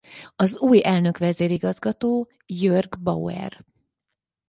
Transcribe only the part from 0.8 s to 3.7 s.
elnök-vezérigazgató Jörg Bauer.